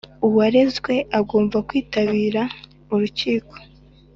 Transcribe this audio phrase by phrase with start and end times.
[0.27, 2.41] uwarezwe agomba kwitabira
[2.93, 3.55] urukiko